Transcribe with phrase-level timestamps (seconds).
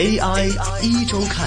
[0.00, 0.48] AI
[0.80, 1.46] 一周看。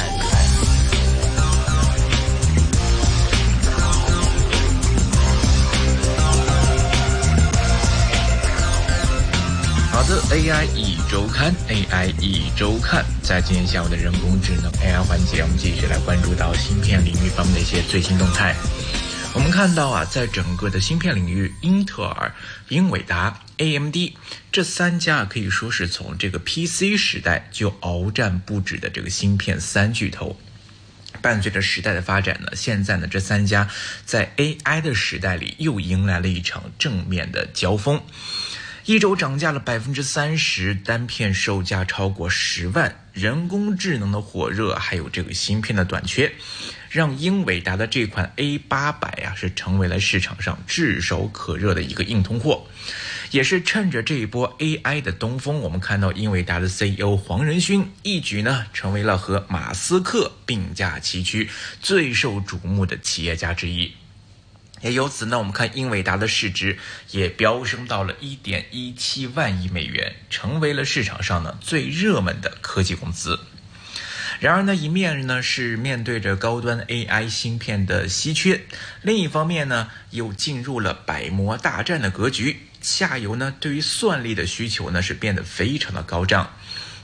[9.91, 18.53] 好的，AI 一周刊，AI 一周刊，在今天下午的人工智能 AI 环节，我们继续来关注到芯片领域方面的一些最新动态。
[19.53, 22.33] 看到啊，在整个的芯片领域，英特尔、
[22.69, 23.95] 英伟达、AMD
[24.51, 30.39] 这三家可以说是从这个 PC 时代就鏖战不止的这个芯片三巨头。
[31.21, 33.69] 伴随着时代的发展呢，现在呢这三家
[34.07, 38.01] 在 AI 的时代里又迎来了一场正面的交锋。
[38.85, 42.99] 一周涨价了百分之三十，单片售价超过十万。
[43.13, 46.33] 人工智能的火热，还有这个芯片的短缺，
[46.89, 52.67] 让英伟达的这款 A 八百啊，是成为了市场上炙手可热的一个硬通货。
[53.31, 61.49] 也是趁着这一波 AI 的东风，我们看到英伟达的 CEO 黄仁勋一举呢，成为了和马斯克并驾齐驱、
[61.79, 63.93] 最受瞩目的企业家之一。
[64.83, 66.77] 也由此呢，我们看英伟达的市值
[67.11, 73.39] 也飙升到了一点一七万亿美元，成为了市场上呢最热门的科技公司。
[74.39, 78.61] 然而呢，一面呢是面对着高端 AI 芯片的稀缺，
[79.01, 86.51] 另一方面呢又进入了百模大战的格局，下游呢对于算力的需求呢是变得非常的高涨。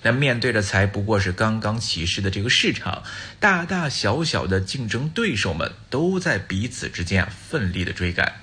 [0.02, 3.04] 那面对的才不过是刚刚起势的这个市场，
[3.40, 8.36] 大大小小的竞争对手们都在彼此之间奋力的追赶。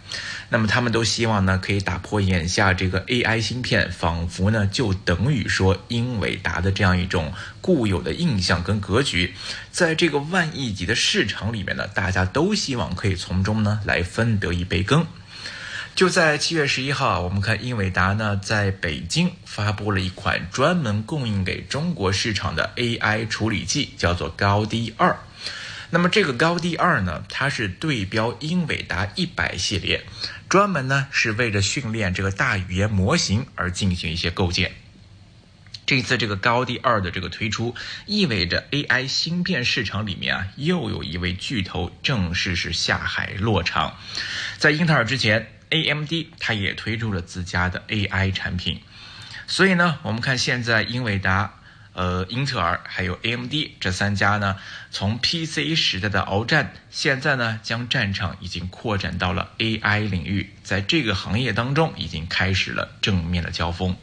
[0.48, 9.34] 那么他们都希望呢，可以打破眼下这个 AI 芯片，仿佛呢就等于说英伟达的这样一种固有的印象跟格局，
[9.72, 15.04] 在这个万亿级的市场里面呢，大家都希望可以从中呢来分得一杯羹。
[15.96, 25.18] 就在七月十一号，我们看英伟达呢在北京发布了一款专门供应给中国市场的 AI 处理器，叫做高低二。
[25.88, 30.04] 那么这个高低二呢，它是对标英伟达一百系列，
[30.50, 34.72] 专门呢是为了训练这个大语言模型而进行一些构建。
[35.86, 37.74] 这一次这个高低二的这个推出，
[38.04, 43.96] 意味着 AI 芯片市场里面啊，又有一位巨头正式是下海落场。
[44.58, 45.52] 在英特尔之前。
[45.70, 48.80] AMD 它也推出了自家的 AI 产品，
[49.46, 51.54] 所以呢，我们看现在英伟达、
[51.92, 54.56] 呃英特尔还有 AMD 这三家呢，
[54.90, 63.96] 从 PC 时代的鏖战，现在呢将战场已经扩展到了 AI 领域，在这个行业当中已经开始了正面的交锋。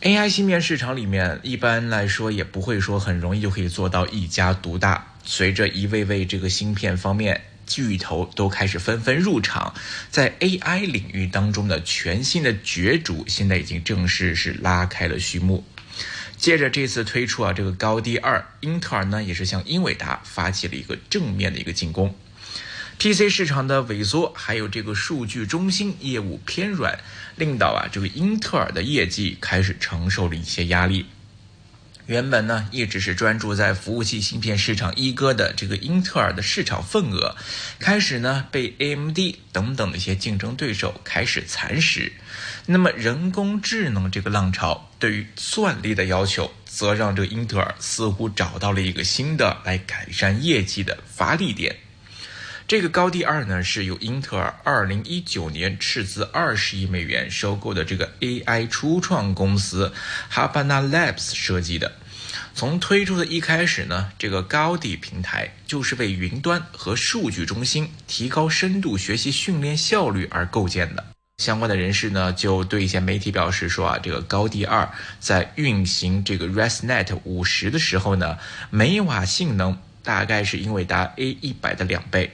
[0.00, 7.42] AI 芯片市场里面一般来说也不会说很容易就可以做到一家独大，随着一位位这个芯片方面。
[7.70, 9.72] 巨头都开始纷纷入场，
[10.10, 15.64] 在 AI 领域当中的全新的角逐，现在已经正式是拉开了序幕。
[16.36, 22.16] 借着这次推出啊，这个高低二，英特尔呢也是向英伟达发起了一个正面的一个进攻。
[22.98, 26.98] PC 市场的萎缩，还有这个数据中心业务偏软，
[27.36, 31.06] 令到啊这个英特尔的业绩开始承受了一些压力。
[32.10, 37.36] 原本呢，一直是专注在服务器芯片市场一哥的这个英特尔的市场份额，
[37.78, 39.16] 开始呢被 AMD
[39.52, 42.12] 等等的一些竞争对手开始蚕食。
[42.66, 51.76] 那么人工智能这个浪潮对于算力的要求，则让这个英特尔似乎找到了一个新的来改善业绩的发力点。
[52.70, 59.92] 这个高第二呢，是由英特尔二零一九年斥资二十亿美元收购的这个 AI 初创公司
[60.28, 61.90] h a p a n a Labs 设计的。
[62.54, 71.04] 从推出的一开始呢，这个高地平台就是为云端和数据中心提高深度学习训练效率而构建的。
[71.38, 74.88] 相关的人士呢，就对一些媒体表示说啊，这个高第二
[75.18, 78.38] 在运行这个 ResNet 五十的时候呢，
[78.70, 82.30] 每瓦性能大概是英伟达 A 一百的两倍。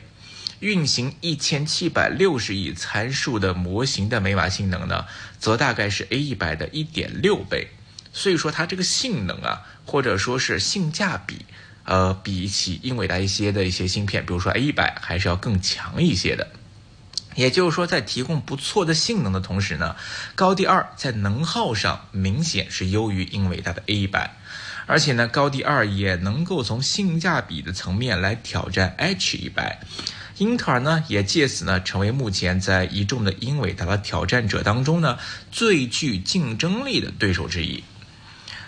[0.61, 5.05] 运行一千七百六十亿参数的模型的每瓦性能呢，
[5.39, 7.69] 则大概是 A 一百的一点六倍。
[8.13, 11.45] 所以说它这个性能啊，或者说是性价比，
[11.85, 16.49] 呃，比起英伟达一些的一些芯片，比如说 A 一百，还是要更强一些的。
[17.35, 19.95] 也就是说，在提供不错的性能的同时呢，
[20.35, 24.35] 高第二在能耗上明显是优于英伟达的 A 一百，
[24.87, 29.81] 而且呢，高第二也能够从性价比的层面来挑战 H 一百。
[30.39, 35.19] 英特尔呢，也借此呢，成为目前在一众的英伟达的挑战者当中呢，
[35.51, 37.83] 最具竞争力的对手之一。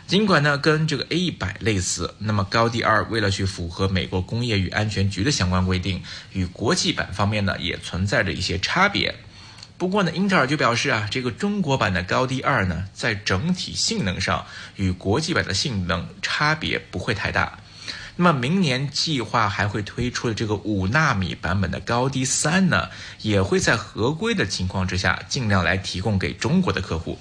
[0.06, 9.14] 尽管呢，跟这个 A 一百类似，那么高第二为了去符合美国工业与安全局的相关规定，与国际版方面呢，也存在着一些差别。
[9.76, 17.59] 不过呢，英特尔就表示啊，这个中国版的高低二呢，在整体性能上与国际版的性能差别不会太大。
[18.20, 22.88] 那么明年计划还会推出的这个五纳米版本的高低三呢，
[23.23, 27.17] 也会在合规的情况之下，尽量来提供给中国的客户。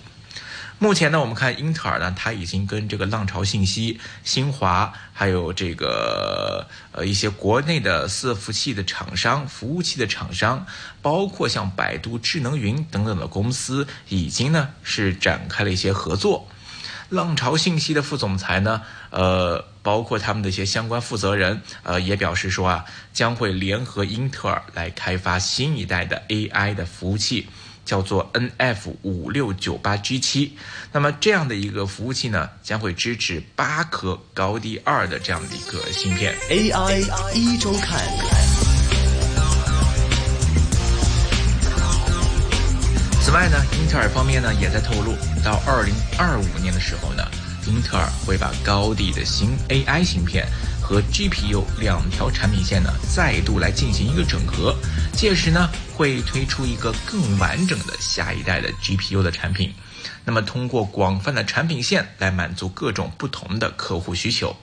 [0.79, 10.65] 目前呢，我们看英特尔呢，它已经跟这个浪潮信息、新华，还有这个呃一些国内的伺服器的厂商、服务器的厂商，
[11.03, 16.47] 包括像百度智能云等等的公司，已经呢是展开了一些合作。
[17.09, 27.47] 浪潮信息的副总裁呢，呃，包括他们的一些相关负责人，呃，也表示说啊，将会联合英特尔来开发新一代的 AI 的服务器。
[27.85, 30.57] 叫做 NF 五六九八 G 七，
[30.91, 36.35] 那么这样的一个服务器呢，将会支持八颗高低二的这样的一个芯片。
[36.49, 36.99] AI
[37.33, 38.03] 一周看。
[43.21, 47.23] 此外呢，英特尔方面呢也在透露，到二零二五年的时候呢，
[47.67, 50.47] 英特尔会把高地的新 AI 芯片。
[50.79, 54.73] 和 GPU 两条产品线呢，再度来进行一个整合，
[55.11, 59.73] 届时呢，会推出一个更完整的下一代的 GPU 的产品。
[60.23, 64.55] 那么，通过广泛的产品线来满足各种不同的客户需求。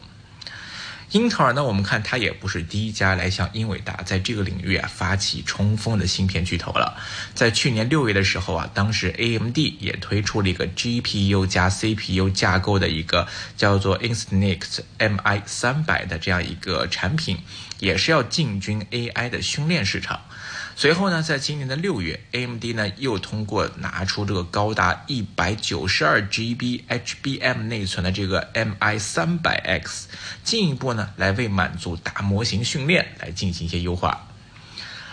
[1.14, 7.00] 英特尔呢，我们看它也不是第一家来向英伟达在这个领域啊发起冲锋的芯片巨头了。
[7.36, 17.38] 在去年六月的时候啊，当时 AMD 也推出了一个 GPU 加 CPU 架构的一个叫做 Instinct MI 三百的这样一个产品，
[17.78, 20.20] 也是要进军 AI 的训练市场。
[20.76, 30.08] 随后呢，在今年的六月，AMD 呢又通过拿出这个高达一百九十二 GB HBM 内存的这个 MI 三百 X，
[30.42, 34.23] 进一步呢来为满足大模型训练来进行一些优化。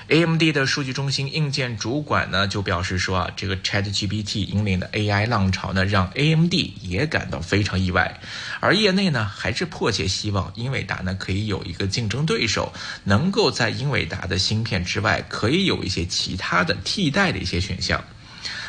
[0.07, 8.19] AMD 的数据中心硬件主管呢就表示说啊，这个 ChatGPT 引领的 AI 浪潮呢，让 AMD 也感到非常意外，
[8.59, 18.03] 而业内呢还是迫切希望英伟达呢可以有一个竞争对手，能够在英伟达的芯片之外，可以有一些其他的替代的一些选项。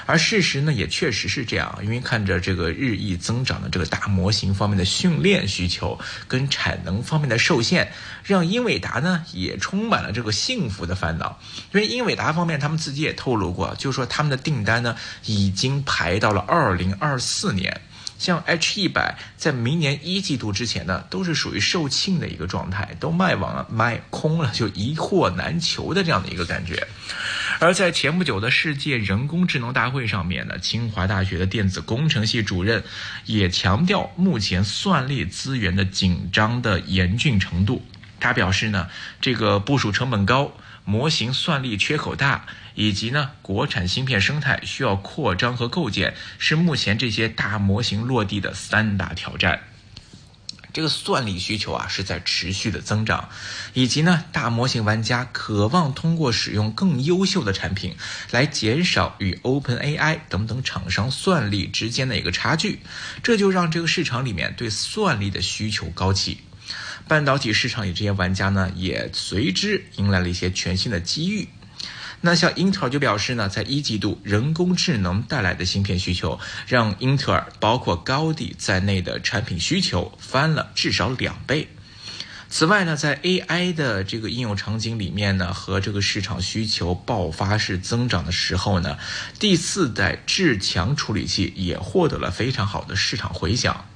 [0.07, 7.91] 而事实呢，也确实是这样，因为看着这个日益增长的这个大模型方面的训练需求跟产能方面的受限，
[8.25, 11.41] 让英伟达呢也充满了这个幸福的烦恼。
[11.73, 17.81] 因为英伟达方面，他们自己也透露过，就是说他们的订单呢已经排到了二零二四年。
[18.23, 26.87] 像 H 一百在明年一季度之前呢，都是属于售罄的一个状态，都卖完了，卖空了，就一货难求的这样的一个感觉。
[27.59, 32.85] 而在前不久的世界人工智能大会上面呢，清华大学的电子工程系主任
[33.27, 37.85] 也强调目前算力资源的紧张的严峻程度。
[38.21, 38.87] 他表示呢，
[39.21, 40.53] 这个部署成本高，
[40.85, 42.47] 模型算力缺口大。
[42.75, 49.65] 以及呢，国产芯片生态需要扩张和构建，是目前这些大模型落地的三大挑战。
[50.73, 53.29] 这个算力需求啊是在持续的增长，
[53.75, 57.95] 以及呢，大模型玩家渴望通过使用更优秀的产品
[58.31, 62.81] 来减少与 OpenAI 等等厂商算力之间的一个差距，
[63.23, 66.39] 这就让这个市场里面对算力的需求高起。
[67.09, 71.49] 半导体市场里这些玩家呢，也随之迎来了一些全新的机遇。
[72.25, 81.69] 那像英特尔就表示呢，在一季度人工智能带来的芯片需求，让英特尔包括高地在内的产品需求翻了至少两倍。
[82.49, 88.99] 此外呢，在 AI 的这个应用场景里面呢，和这个市场需求爆发式增长的时候呢，
[89.41, 93.87] 第四代至强处理器也获得了非常好的市场回响。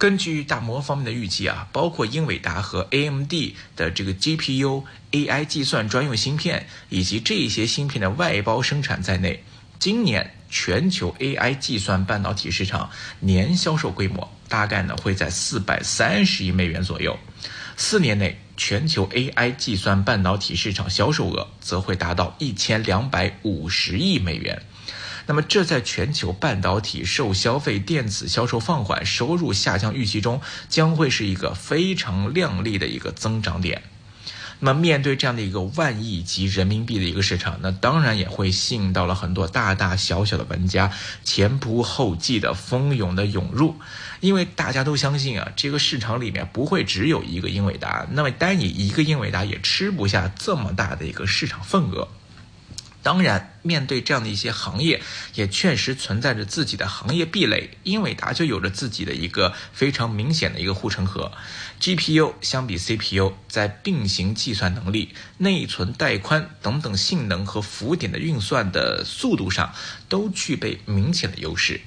[0.00, 3.34] 根据大摩方面的预计啊，包括英伟达和 AMD
[3.76, 9.44] 的这个 GPU AI 计算专用芯片，以及这些芯片的外包生产在内，
[9.78, 12.88] 今年全球 AI 计算半导体市场
[13.18, 17.18] 年销售规模大概呢会在四百三十亿美元左右。
[17.76, 24.62] 四年内，全球 AI 计算半导体市场销售额则会达到一千两百五十亿美元。
[25.30, 33.84] 那么，这在全球半导体受消费电子销售放缓、收入下降预期中，将会是一个非常亮丽的一个增长点。
[34.58, 40.90] 那么，面对这样的一个万亿级人民币的一个市场，那当然也会吸引到了很多大大小小的玩家
[41.22, 43.76] 前仆后继的蜂拥的涌入，
[44.18, 52.08] 因为大家都相信啊，这个市场里面不会只有一个英伟达，那么单你一个英伟达也吃不下这么大的一个市场份额。
[53.02, 55.00] 当然，面对这样的一些行业，
[55.34, 57.70] 也确实存在着自己的行业壁垒。
[57.82, 61.32] 英伟达就有着自己的一个非常明显的一个护城河
[61.80, 69.74] ，GPU 相比 CPU 在并行计算能力、内存带宽等等性能和浮点的运算的速度上，
[70.08, 71.80] 都具备明显的优势。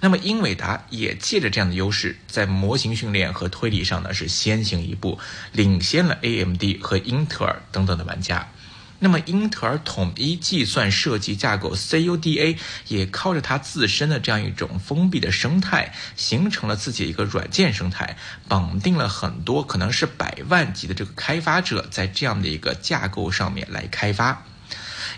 [0.00, 5.18] 那么，英伟达也借着这样的优势，在模型训练和推理上呢，是先行一步，
[5.52, 8.50] 领先了 AMD 和英特尔等等的玩家。
[9.00, 18.16] 那么，英特尔统一计算设计架构 CUDA 也靠着它自身的这样一种封闭的生态，形成了自己一个软件生态，
[18.48, 24.44] 绑定了很多可能是百万级的这个开发者在这样的一个架构上面来开发。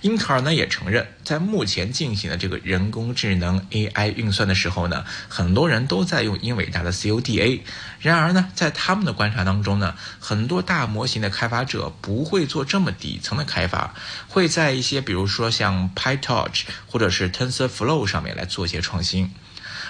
[0.03, 7.61] 英特尔呢也承认，在目前进行的这个人工智能 AI 运算的时候呢，很多人都在用英伟达的 CUDA。
[8.01, 13.95] 然而呢，在他们的观察当中呢，很多大模型的开发者不会做这么底层的开发，
[14.29, 19.31] 会在一些比如说像 PyTorch 或者是 TensorFlow 上面来做一些创新。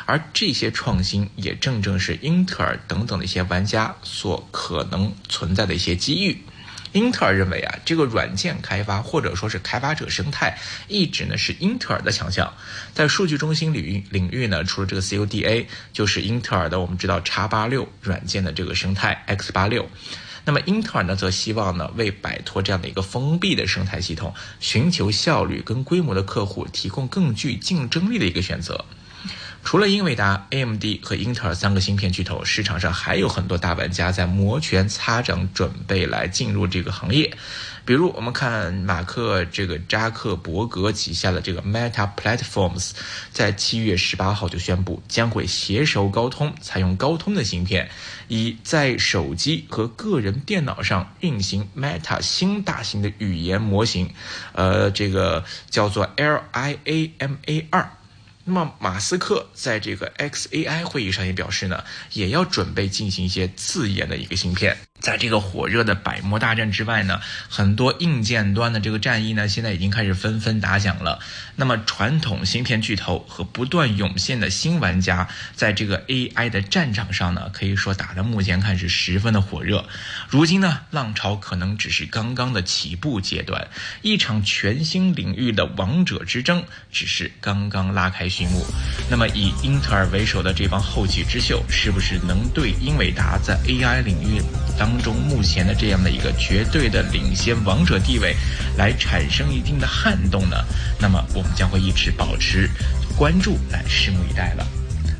[0.06, 6.42] 而这些创新也正正是英特尔等等的一些玩家所可能存在的一些机遇。
[6.92, 12.52] 英特尔认为啊，这个软件开发或者说是开发者生态，一直呢是英特尔的强项。
[12.94, 19.88] 在数据中心领域领域呢，除了这个 CUDA，就是英特尔的我们知道 x 八六软件的这个生态 X 八六。
[20.44, 28.84] 那么英特尔呢，则希望呢为摆脱这样的一个封闭的生态系统，寻求效率跟规模的客户提供更具竞争力的一个选择。
[29.62, 37.32] 除了英伟达、AMD 和英特尔三个芯片巨头，市场上还有很多大玩家在摩拳擦掌，准备来进入这个行业。
[37.84, 42.90] 比如，我们看马克这个扎克伯格旗下的这个 Meta Platforms，
[43.32, 47.88] 在七月十八号就宣布将会携手高通，采用高通的芯片，
[48.28, 54.10] 以在手机和个人电脑上运行 Meta 新大型的语言模型，
[54.52, 57.90] 呃，这个叫做 LIAMA 二。
[58.50, 64.76] 那么，马斯克在这个 XAI 会议上也表示呢，也要准备进行一些自研的一个芯片。
[65.00, 71.18] 在这个火热的百模大战之外呢，很多硬件端的这个战役呢，现在已经开始纷纷打响了。
[71.56, 79.86] 那么，传统芯片巨头和不断涌现的新玩家，在这个 AI 的战场上呢，可以说打的目前看是十分的火热。
[80.28, 83.68] 如今呢，浪潮可能只是刚刚的起步阶段，
[84.02, 88.66] 一场全新领域的王者之争只是刚刚拉开序幕。
[89.10, 94.42] 那么，以英特尔为首的这帮后起之秀，是不是能对英伟达在 AI 领域
[94.78, 94.89] 当？
[94.90, 98.34] 当中目前的这样的一个绝对的领先王者地位，
[98.76, 100.56] 来产生一定的撼动呢？
[100.98, 102.68] 那么我们将会一直保持
[103.16, 104.66] 关注，来拭目以待了。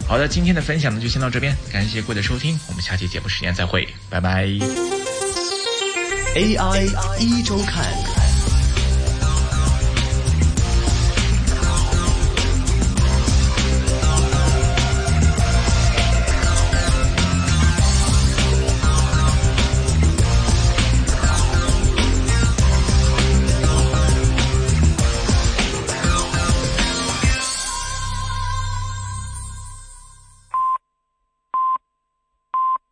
[0.09, 4.45] 好的，今天的分享呢就先到这边，感谢各位的收听，我们下期节目时间再会，拜拜。
[6.35, 8.10] AI 一周看。